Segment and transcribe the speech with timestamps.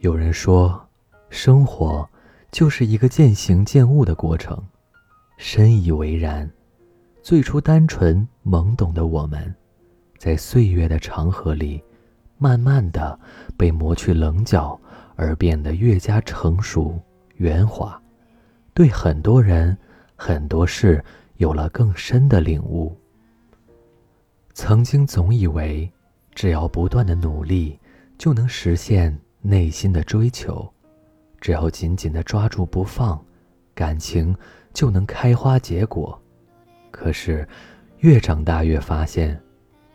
[0.00, 0.78] 有人说，
[1.30, 2.06] 生活
[2.52, 4.62] 就是一个渐行渐悟的过程，
[5.38, 6.48] 深以为然。
[7.22, 9.52] 最初单纯懵懂的我们，
[10.18, 11.82] 在岁月的长河里，
[12.36, 13.18] 慢慢的
[13.56, 14.78] 被磨去棱角，
[15.16, 17.00] 而变得越加成熟
[17.36, 18.00] 圆滑，
[18.74, 19.76] 对很多人、
[20.14, 21.02] 很多事
[21.38, 22.94] 有了更深的领悟。
[24.52, 25.90] 曾经总以为，
[26.34, 27.78] 只要不断的努力，
[28.18, 29.18] 就能实现。
[29.48, 30.68] 内心的追求，
[31.40, 33.24] 只要紧紧的抓住不放，
[33.76, 34.36] 感情
[34.74, 36.20] 就能开花结果。
[36.90, 37.46] 可是，
[37.98, 39.40] 越长大越发现，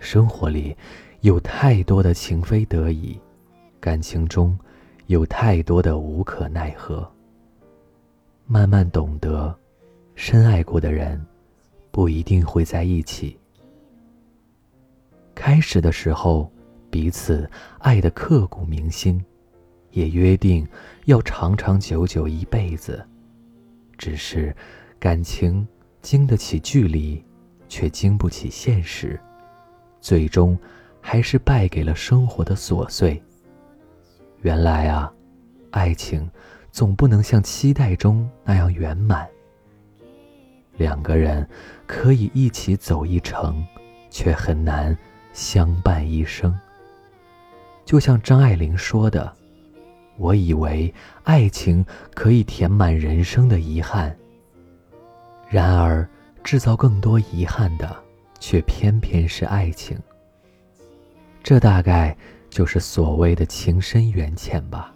[0.00, 0.76] 生活里
[1.22, 3.18] 有太多的情非得已，
[3.80, 4.56] 感情中
[5.06, 7.10] 有太多的无可奈何。
[8.44, 9.58] 慢慢懂得，
[10.14, 11.24] 深爱过的人，
[11.90, 13.38] 不一定会在一起。
[15.34, 16.52] 开始的时候，
[16.90, 19.24] 彼此爱得刻骨铭心。
[19.98, 20.64] 也约定
[21.06, 23.04] 要长长久久一辈子，
[23.96, 24.54] 只是
[25.00, 25.66] 感情
[26.02, 27.20] 经得起距离，
[27.68, 29.18] 却经不起现实，
[30.00, 30.56] 最终
[31.00, 33.20] 还是败给了生活的琐碎。
[34.42, 35.12] 原来啊，
[35.72, 36.30] 爱情
[36.70, 39.28] 总不能像期待中那样圆满。
[40.76, 41.44] 两个人
[41.88, 43.66] 可以一起走一程，
[44.10, 44.96] 却很难
[45.32, 46.56] 相伴一生。
[47.84, 49.34] 就像张爱玲说的。
[50.18, 54.14] 我以为爱情可以填满人生的遗憾，
[55.48, 56.06] 然而
[56.44, 57.96] 制造更多遗憾的，
[58.38, 59.96] 却偏偏是爱情。
[61.42, 62.14] 这大概
[62.50, 64.92] 就是所谓的情深缘浅吧。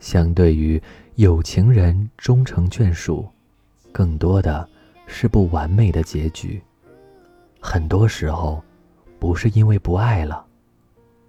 [0.00, 0.82] 相对于
[1.14, 3.26] 有情人终成眷属，
[3.92, 4.68] 更多的
[5.06, 6.60] 是不完美的结局。
[7.60, 8.62] 很多时候，
[9.18, 10.44] 不是因为不爱了，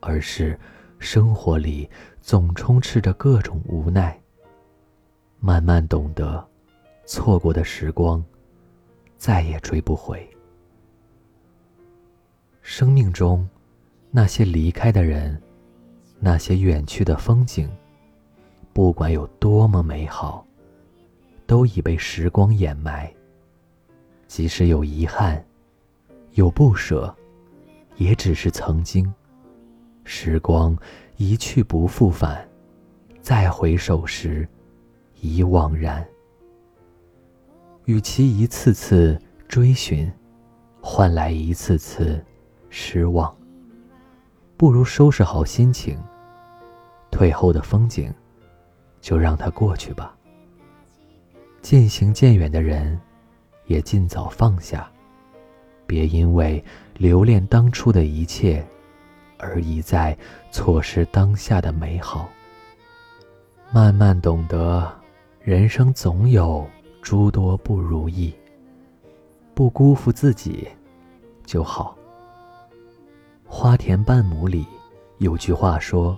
[0.02, 0.60] 而是
[1.06, 1.88] 生活里。
[2.26, 4.20] 总充斥着各种无奈。
[5.40, 6.44] 慢慢懂得，
[7.06, 8.26] 错过的时光，
[9.16, 10.28] 再也追不回。
[12.64, 13.48] 生命中，
[14.10, 15.40] 那些离开的人，
[16.20, 17.70] 那些远去的风景，
[18.74, 20.44] 不管有多么美好，
[21.46, 23.14] 都已被时光掩埋。
[24.26, 25.46] 即使有遗憾，
[26.32, 27.16] 有不舍，
[27.98, 29.14] 也只是曾经。
[30.06, 30.78] 时光。
[31.18, 32.46] 一去不复返，
[33.22, 34.46] 再回首时，
[35.22, 36.06] 已惘然。
[37.86, 39.18] 与其一次次
[39.48, 40.12] 追寻，
[40.82, 42.22] 换来一次次
[42.70, 43.34] 失望，
[44.58, 45.98] 不如收拾好心情。
[47.10, 48.14] 退后的风景，
[49.00, 50.14] 就让它过去吧。
[51.62, 53.00] 渐行渐远的人，
[53.68, 54.92] 也尽早放下，
[55.88, 56.62] 别因为
[56.98, 58.68] 留恋当初的一切。
[59.46, 60.18] 而一再
[60.52, 62.28] 错失当下的美好。
[63.72, 64.92] 慢慢懂得，
[65.42, 66.66] 人生总有
[67.02, 68.34] 诸多不如意，
[69.54, 70.68] 不辜负自己
[71.46, 71.96] 就好。
[73.46, 74.66] 花田半亩里
[75.20, 76.18] 有句话说：“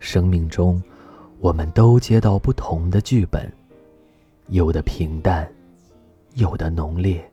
[0.00, 0.82] 生命中，
[1.38, 3.50] 我们都接到不同的剧本，
[4.48, 5.50] 有的平淡，
[6.34, 7.30] 有的浓烈，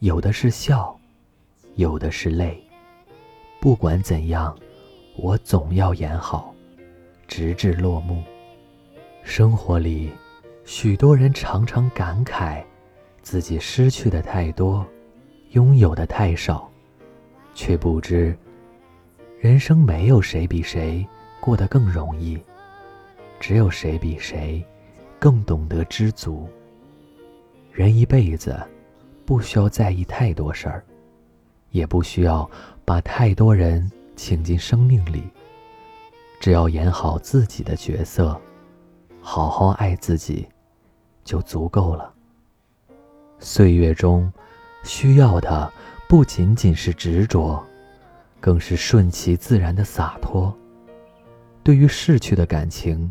[0.00, 0.98] 有的是笑，
[1.76, 2.60] 有的是泪。”
[3.64, 4.54] 不管怎样，
[5.16, 6.54] 我总要演好，
[7.26, 8.22] 直至落幕。
[9.22, 10.10] 生活里，
[10.66, 12.62] 许多人常常感慨，
[13.22, 14.84] 自己失去的太多，
[15.52, 16.70] 拥有的太少，
[17.54, 18.36] 却不知，
[19.40, 21.02] 人生没有谁比谁
[21.40, 22.38] 过得更容易，
[23.40, 24.62] 只有谁比谁
[25.18, 26.46] 更懂得知足。
[27.72, 28.62] 人一辈子，
[29.24, 30.84] 不需要在意太多事儿。
[31.70, 32.48] 也不需要
[32.84, 35.22] 把太多人请进生命里，
[36.40, 38.38] 只要演好自己的角色，
[39.20, 40.46] 好好爱自己，
[41.24, 42.12] 就足够了。
[43.38, 44.30] 岁月中，
[44.84, 45.72] 需要的
[46.08, 47.64] 不仅仅是执着，
[48.40, 50.54] 更是顺其自然的洒脱。
[51.62, 53.10] 对于逝去的感情，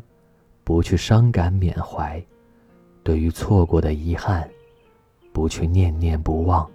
[0.64, 2.22] 不去伤感缅怀；
[3.02, 4.48] 对于错过的遗憾，
[5.32, 6.70] 不去念念不忘。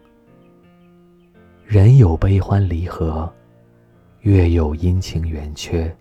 [1.68, 3.30] 人有悲欢离合，
[4.20, 5.94] 月有阴晴圆缺。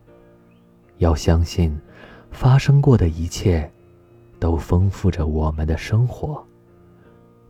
[1.00, 1.78] 要相信，
[2.32, 3.70] 发生过的一切，
[4.40, 6.42] 都丰富着我们的生活。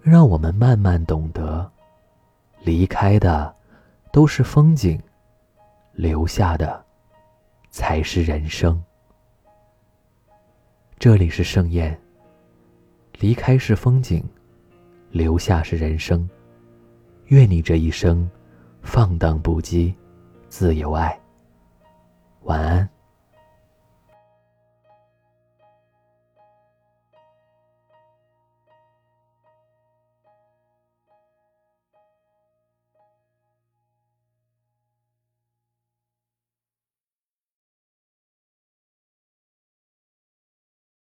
[0.02, 1.72] 让我们慢慢懂得，
[2.64, 3.56] 离开的
[4.12, 5.00] 都是风景，
[5.92, 6.84] 留下的
[7.70, 8.84] 才是人生。
[10.98, 11.96] 这里是盛宴，
[13.20, 14.28] 离开是风景，
[15.12, 16.28] 留下是人生。
[17.28, 18.30] 愿你这一生，
[18.82, 19.94] 放荡不羁，
[20.48, 21.20] 自由爱。
[22.44, 22.90] 晚安。